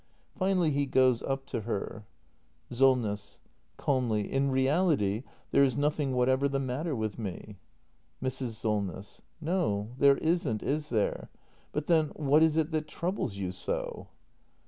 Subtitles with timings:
[0.35, 2.07] Finally he goes up to her.
[2.71, 3.39] Solness.
[3.77, 7.59] [Calmly.] In reality there is nothing whatever the matter with me.
[8.19, 8.53] Mrs.
[8.55, 9.21] Solness.
[9.39, 11.29] No, there isn't, is there?
[11.71, 14.07] But then what is it that troubles you so